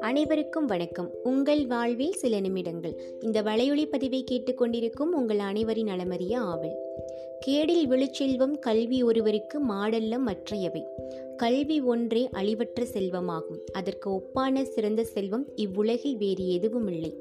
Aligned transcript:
அனைவருக்கும் 0.00 0.66
வணக்கம். 0.66 1.10
உங்கள் 1.22 1.66
வாழ்வில் 1.66 2.12
சில 2.12 2.40
நிமிடங்கள். 2.40 3.00
இந்த 3.20 3.42
வலையொலி 3.42 3.84
பதிவை 3.90 4.24
கேட்டுக்கொண்டிருக்கும் 4.30 5.12
உங்கள் 5.12 5.38
அனைவரின் 5.38 5.86
நலமறிய 5.86 6.34
ஆவல். 6.34 6.76
கேடில் 7.46 7.86
விழுச்செல்வம் 7.86 8.58
கல்வி 8.58 9.02
ஒருவருக்கு 9.02 9.66
மாடல்ல 9.66 10.18
மற்றையவை. 10.18 10.86
கல்வி 11.36 11.80
ஒன்றே 11.80 12.28
அழிவற்ற 12.32 12.86
செல்வமாகும். 12.92 13.64
அதற்கு 13.72 14.10
ஒப்பான 14.10 14.62
சிறந்த 14.62 15.04
செல்வம் 15.04 15.46
இவ்வுலகில் 15.54 16.16
வேறு 16.16 16.48
எதுவும் 16.48 16.88
இல்லை 16.88 17.14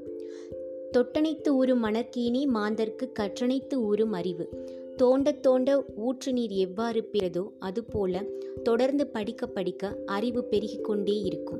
தொட்டணைத்து 0.98 1.48
ஊறும் 1.48 1.86
மணற்கீனி 1.86 2.46
மாந்தர்க்கு 2.46 3.12
கற்றணைத்து 3.20 3.74
ஊறும் 3.74 4.12
அறிவு. 4.12 4.50
தோண்ட 4.98 5.32
தோண்ட 5.32 5.86
ஊற்று 5.96 6.34
நீர் 6.34 6.50
எவ்வாறு 6.50 7.10
பெறதோ 7.14 7.50
அதுபோல 7.60 8.24
தொடர்ந்து 8.64 9.08
படிக்க 9.08 9.48
படிக்க 9.48 9.96
அறிவு 10.06 10.48
பெருகிக்கொண்டே 10.52 11.22
இருக்கும். 11.22 11.60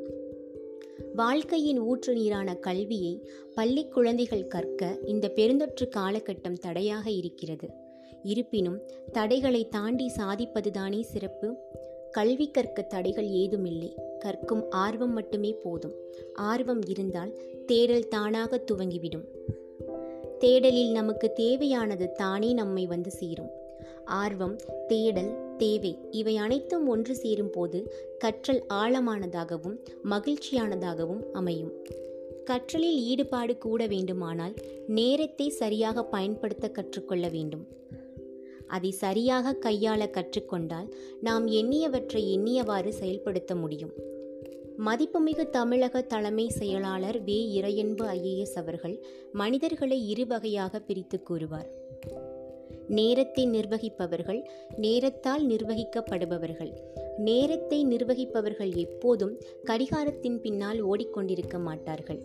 வாழ்க்கையின் 1.16 1.80
ஊற்று 1.80 2.14
நீரான 2.14 2.56
கல்வியை 2.56 3.28
பள்ளி 3.56 3.88
குழந்தைகள் 3.88 4.48
கற்க 4.48 5.00
இந்த 5.06 5.32
பெருந்தொற்று 5.36 5.90
காலகட்டம் 5.96 6.60
தடையாக 6.60 7.10
இருக்கிறது. 7.10 7.70
இருப்பினும் 8.24 8.80
தடைகளை 9.12 9.68
தாண்டி 9.68 10.12
சாதிப்பதுதானே 10.18 11.02
சிறப்பு. 11.02 11.56
கல்வி 12.12 12.52
கற்க 12.52 12.82
தடைகள் 12.82 13.28
ஏதுமில்லை. 13.28 13.96
கற்கும் 14.20 14.70
ஆர்வம் 14.70 15.14
மட்டுமே 15.14 15.56
போதும். 15.64 15.96
ஆர்வம் 16.34 16.82
இருந்தால் 16.88 17.38
தேடல் 17.66 18.08
தானாக 18.08 18.64
துவங்கிவிடும். 18.72 19.26
தேடலில் 20.40 20.92
நமக்கு 20.92 21.34
தேவையானது 21.34 22.12
தானே 22.12 22.54
நம்மை 22.54 22.86
வந்து 22.86 23.12
சேரும். 23.12 23.50
ஆர்வம் 24.06 24.56
தேடல் 24.88 25.56
தேவை 25.58 25.98
இவை 26.12 26.38
அனைத்தும் 26.38 26.88
ஒன்று 26.88 27.16
சேரும் 27.16 27.50
போது 27.50 27.94
கற்றல் 28.18 28.64
ஆழமானதாகவும் 28.70 29.78
மகிழ்ச்சியானதாகவும் 30.10 31.32
அமையும். 31.34 31.72
கற்றலில் 32.46 33.00
ஈடுபாடு 33.02 33.58
கூட 33.58 33.88
வேண்டுமானால் 33.88 34.54
நேரத்தை 34.88 35.50
சரியாக 35.50 36.04
பயன்படுத்த 36.04 36.70
கற்றுக்கொள்ள 36.70 37.28
வேண்டும். 37.28 37.68
அதை 38.68 38.92
சரியாக 38.92 39.54
கையாள 39.54 40.10
கற்றுக்கொண்டால் 40.10 40.92
நாம் 41.22 41.48
எண்ணியவற்றை 41.48 42.24
எண்ணியவாறு 42.38 42.90
செயல்படுத்த 42.90 43.56
முடியும். 43.56 44.16
மதிப்புமிகு 44.86 45.50
தமிழக 45.50 46.02
தலைமை 46.02 46.50
செயலாளர் 46.50 47.24
வே. 47.24 47.62
இறையன்பு 47.62 48.06
ஐஏஎஸ் 48.08 48.56
அவர்கள் 48.56 49.06
மனிதர்களை 49.32 50.10
இரு 50.10 50.28
வகையாக 50.28 50.80
பிரித்து 50.80 51.24
கூறுவார். 51.24 51.70
நேரத்தை 52.88 53.48
நிர்வகிப்பவர்கள் 53.48 54.48
நேரத்தால் 54.82 55.46
நிர்வகிக்கப்படுபவர்கள். 55.50 56.72
நேரத்தை 57.18 57.86
நிர்வகிப்பவர்கள் 57.86 58.76
எப்போதும் 58.76 59.42
கடிகாரத்தின் 59.66 60.40
பின்னால் 60.42 60.88
ஓடிக்கொண்டிருக்க 60.90 61.60
மாட்டார்கள். 61.60 62.22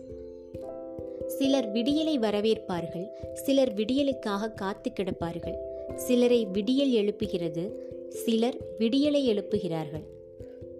சிலர் 1.27 1.71
விடியலை 1.71 2.17
வரவேற்பார்கள் 2.19 3.07
சிலர் 3.33 3.73
விடியலுக்காக 3.73 4.53
காத்து 4.53 4.91
கிடப்பார்கள். 4.91 5.55
சிலரை 5.95 6.45
விடியல் 6.45 6.91
எழுப்புகிறது 6.91 7.71
சிலர் 8.09 8.57
விடியலை 8.79 9.23
எழுப்புகிறார்கள். 9.27 10.03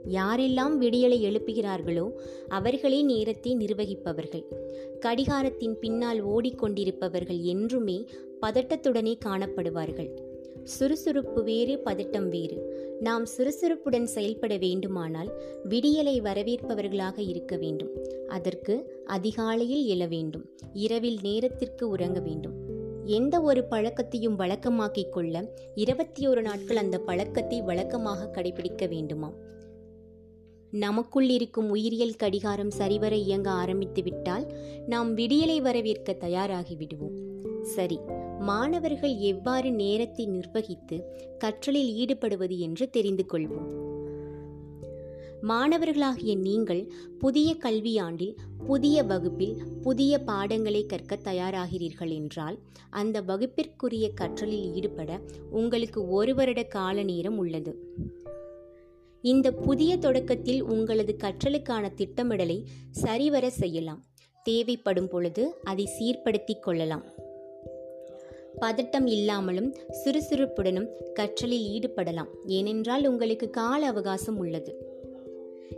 யாரெல்லாம் 0.08 0.78
விடியலை 0.82 1.24
எழுப்புகிறார்களோ 1.24 2.12
அவர்களே 2.48 3.02
நேரத்தை 3.02 3.56
நிர்வகிப்பவர்கள். 3.56 4.44
கடிகாரத்தின் 5.00 5.72
பின்னால் 5.72 6.28
ஓடிக்கொண்டிருப்பவர்கள் 6.28 7.42
என்றுமே 7.42 8.06
பதட்டத்துடனே 8.42 9.18
காணப்படுவார்கள். 9.26 10.10
சுறுசுறுப்பு 10.64 11.44
வேறு 11.44 11.82
பதட்டம் 11.86 12.28
வேறு. 12.30 12.82
நாம் 13.00 13.26
சுறுசுறுப்புடன் 13.26 14.06
செயல்பட 14.06 14.58
வேண்டுமானால் 14.58 15.32
விடியலை 15.70 16.22
வரவேற்பவர்களாக 16.22 17.20
இருக்க 17.30 17.56
வேண்டும். 17.56 17.90
அதற்கு 18.28 19.02
அதிகாலையில் 19.06 20.00
எழ 20.00 20.08
வேண்டும். 20.08 20.46
இரவில் 20.74 21.20
நேரத்திற்கு 21.22 21.90
உறங்க 21.90 22.20
வேண்டும். 22.20 22.54
எந்த 23.06 23.42
ஒரு 23.42 23.66
பழக்கத்தையும் 23.70 24.36
வழக்கமாக்கிக் 24.36 25.10
கொள்ள 25.10 25.54
இருபத்தி 25.76 26.28
ஒரு 26.28 26.42
நாட்கள் 26.42 26.78
அந்த 26.78 27.00
பழக்கத்தை 27.00 27.62
வழக்கமாக 27.62 28.42
கடைபிடிக்க 28.42 28.88
வேண்டுமாம். 28.88 29.34
நமக்குள் 30.74 31.30
இருக்கும் 31.30 31.70
உயிரியல் 31.70 32.16
கடிகாரம் 32.16 32.72
சரிவர 32.72 33.16
இயங்க 33.16 33.52
ஆரம்பித்துவிட்டால் 33.52 34.46
நாம் 34.88 35.18
விடியலை 35.18 35.62
வரவேற்க 35.62 36.16
தயாராகிவிடுவோம். 36.20 37.18
சரி 37.62 38.00
மாணவர்கள் 38.40 39.16
எவ்வாறு 39.16 39.72
நேரத்தை 39.72 40.26
நிர்வகித்து 40.26 40.98
கற்றலில் 41.40 41.92
ஈடுபடுவது 41.94 42.58
என்று 42.60 42.90
தெரிந்து 42.90 43.26
கொள்வோம். 43.34 43.70
மாணவர்களாகிய 45.42 46.38
நீங்கள் 46.38 46.92
புதிய 47.20 47.56
கல்வியாண்டில் 47.66 48.36
புதிய 48.68 49.04
வகுப்பில் 49.04 49.56
புதிய 49.82 50.20
பாடங்களை 50.20 50.86
கற்க 50.86 51.20
தயாராகிறீர்கள் 51.24 52.12
என்றால் 52.14 52.60
அந்த 52.90 53.22
வகுப்பிற்குரிய 53.22 54.12
கற்றலில் 54.22 54.74
ஈடுபட 54.74 55.20
உங்களுக்கு 55.50 56.10
ஒரு 56.10 56.36
வருட 56.36 56.64
கால 56.64 57.04
நேரம் 57.04 57.38
உள்ளது. 57.38 57.74
இந்த 59.24 59.52
புதிய 59.52 59.98
தொடக்கத்தில் 59.98 60.62
உங்களது 60.62 61.16
கற்றலுக்கான 61.24 61.94
திட்டமிடலை 61.94 62.64
சரிவர 62.92 63.50
செய்யலாம். 63.50 64.04
தேவைப்படும் 64.44 65.08
பொழுது 65.08 65.56
அதை 65.64 65.90
சீர்படுத்தி 66.00 66.60
கொள்ளலாம். 66.60 67.04
பதட்டம் 68.62 69.06
இல்லாமலும் 69.06 69.76
சுறுசுறுப்புடனும் 70.04 70.88
கற்றலில் 71.20 71.68
ஈடுபடலாம். 71.70 72.28
ஏனென்றால் 72.46 73.08
உங்களுக்கு 73.08 73.50
கால 73.50 73.88
அவகாசம் 73.88 74.38
உள்ளது. 74.38 74.76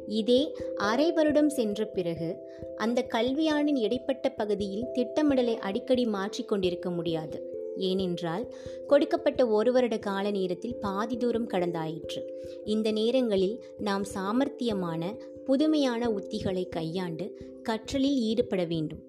இதே 0.07 0.53
அரை 0.75 1.11
வருடம் 1.11 1.49
சென்ற 1.49 1.85
பிறகு 1.85 2.35
அந்த 2.75 3.07
கல்வியாண்டின் 3.13 3.77
இடைப்பட்ட 3.77 4.29
பகுதியில் 4.29 4.87
திட்டமிடலை 4.93 5.57
அடிக்கடி 5.57 6.05
மாற்றிக்கொண்டிருக்க 6.05 6.95
முடியாது. 6.95 7.54
ஏனென்றால் 7.75 8.53
கொடுக்கப்பட்ட 8.87 9.47
ஒரு 9.47 9.71
வருட 9.71 9.97
கால 9.97 10.31
நேரத்தில் 10.31 10.75
பாதி 10.75 11.17
தூரம் 11.17 11.49
கடந்தாயிற்று. 11.49 12.21
இந்த 12.65 12.91
நேரங்களில் 12.91 13.63
நாம் 13.77 14.03
சாமர்த்தியமான 14.13 15.19
புதுமையான 15.45 16.09
உத்திகளை 16.09 16.69
கையாண்டு 16.69 17.41
கற்றலில் 17.63 18.15
ஈடுபட 18.15 18.65
வேண்டும். 18.65 18.99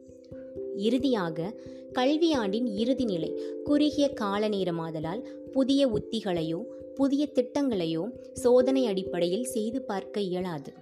இறுதியாக 0.77 1.61
கல்வியாண்டின் 1.93 2.75
இறுதி 2.75 3.05
நிலை 3.05 3.43
குறுகிய 3.65 4.09
கால 4.09 4.49
நேரமாதலால் 4.49 5.23
புதிய 5.53 5.89
உத்திகளையோ 5.89 6.65
புதிய 6.95 7.29
திட்டங்களையோ 7.35 8.33
சோதனை 8.33 8.87
அடிப்படையில் 8.87 9.45
செய்து 9.45 9.83
பார்க்க 9.83 10.21
இயலாது. 10.21 10.73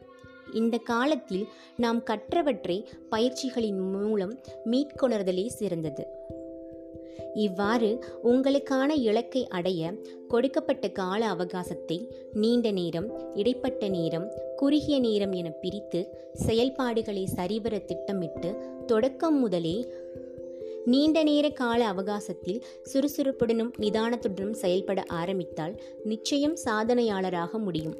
இந்த 0.53 0.78
காலத்தில் 0.78 1.47
நாம் 1.77 2.03
கற்றவற்றை 2.03 2.87
பயிற்சிகளின் 3.11 3.91
மூலம் 3.91 4.39
மீட்கொணர்தலே 4.65 5.47
சிறந்தது. 5.47 6.06
இவ்வாறு 7.35 8.05
உங்களுக்கான 8.25 8.91
இலக்கை 8.91 9.47
அடைய 9.49 9.95
கொடுக்கப்பட்ட 10.29 10.91
கால 10.91 11.27
அவகாசத்தை 11.27 12.09
நீண்ட 12.33 12.71
நேரம் 12.71 13.37
இடைப்பட்ட 13.37 13.89
நேரம் 13.89 14.31
குறுகிய 14.57 15.01
நேரம் 15.01 15.33
என 15.33 15.51
பிரித்து 15.51 16.07
செயல்பாடுகளை 16.33 17.27
சரிவர 17.27 17.79
திட்டமிட்டு 17.79 18.57
தொடக்கம் 18.87 19.41
முதலே 19.41 19.93
நீண்ட 20.85 21.23
நேர 21.23 21.51
கால 21.51 21.87
அவகாசத்தில் 21.87 22.65
சுறுசுறுப்புடனும் 22.93 23.71
நிதானத்துடனும் 23.79 24.53
செயல்பட 24.53 25.05
ஆரம்பித்தால் 25.09 25.81
நிச்சயம் 26.05 26.57
சாதனையாளராக 26.65 27.59
முடியும். 27.59 27.97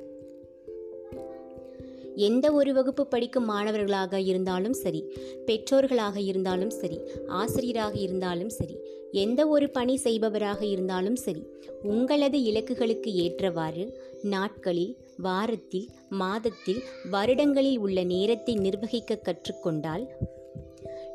எந்த 2.15 2.53
ஒரு 2.53 2.73
வகுப்பு 2.73 3.07
படிக்கும் 3.07 3.45
மாணவர்களாக 3.45 4.21
இருந்தாலும் 4.21 4.73
சரி 4.73 5.13
பெற்றோர்களாக 5.47 6.17
இருந்தாலும் 6.17 6.71
சரி 6.71 7.01
ஆசிரியராக 7.27 7.99
இருந்தாலும் 7.99 8.49
சரி 8.49 8.79
எந்த 9.19 9.41
ஒரு 9.47 9.67
பணி 9.71 9.95
செய்பவராக 9.97 10.61
இருந்தாலும் 10.65 11.17
சரி 11.17 11.43
உங்களது 11.83 12.39
இலக்குகளுக்கு 12.51 13.11
ஏற்றவாறு 13.25 13.85
நாட்களில் 14.23 14.95
வாரத்தில் 15.17 15.89
மாதத்தில் 16.21 16.81
வருடங்களில் 17.11 17.79
உள்ள 17.79 17.99
நேரத்தை 18.05 18.55
நிர்வகிக்க 18.55 19.19
கற்றுக்கொண்டால் 19.27 20.07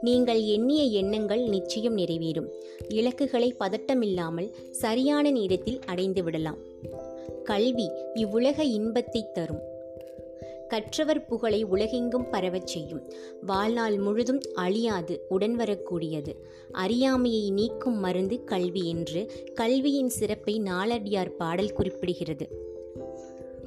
நீங்கள் 0.02 0.42
எண்ணிய 0.56 0.82
எண்ணங்கள் 1.00 1.44
நிச்சயம் 1.48 1.98
நிறைவேறும். 1.98 2.50
இலக்குகளை 2.90 3.50
பதட்டமில்லாமல் 3.60 4.50
சரியான 4.82 5.32
நேரத்தில் 5.32 5.82
அடைந்து 5.86 6.24
விடலாம் 6.24 6.60
கல்வி 7.44 7.88
இவ்வுலக 8.14 8.64
இன்பத்தை 8.78 9.22
தரும். 9.34 9.62
கற்றவர் 10.70 11.26
புகழை 11.26 11.64
உலகெங்கும் 11.64 12.30
பரவச் 12.30 12.68
செய்யும். 12.68 13.12
வாழ்நாள் 13.42 13.98
முழுதும் 13.98 14.42
அழியாது 14.54 15.26
உடன் 15.30 15.56
வரக்கூடியது. 15.58 16.36
அறியாமையை 16.72 17.52
நீக்கும் 17.52 18.00
மருந்து 18.00 18.44
கல்வி 18.44 18.88
என்று 18.88 19.32
கல்வியின் 19.54 20.10
சிறப்பை 20.10 20.62
நாளடியார் 20.62 21.30
பாடல் 21.30 21.74
குறிப்பிடுகிறது. 21.78 22.48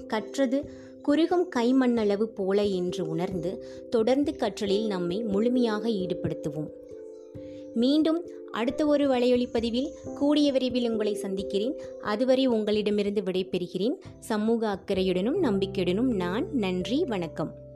கற்றது 0.07 0.71
குறுகும் 1.03 1.49
கைமண்ணளவு 1.57 2.23
போல 2.23 2.65
என்று 2.65 3.09
உணர்ந்து 3.09 3.65
தொடர்ந்து 3.91 4.33
கற்றலில் 4.33 4.87
நம்மை 4.87 5.23
முழுமையாக 5.23 5.89
ஈடுபடுத்துவோம். 5.89 6.71
மீண்டும் 7.75 8.31
அடுத்த 8.51 8.87
ஒரு 8.87 9.09
வலையொலி 9.09 9.47
பதிவில் 9.53 9.93
கூடிய 10.15 10.53
விரைவில் 10.53 10.91
உங்களை 10.91 11.15
சந்திக்கிறேன். 11.15 11.81
அதுவரை 12.01 12.47
உங்களிடமிருந்து 12.47 13.23
விடைபெறுகிறேன். 13.23 13.95
சமூக 14.21 14.79
அக்கறையுடனும் 14.79 15.43
நம்பிக்கையுடனும் 15.43 16.15
நான் 16.15 16.53
நன்றி 16.53 17.05
வணக்கம். 17.05 17.71